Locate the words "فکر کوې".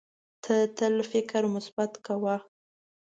1.95-2.35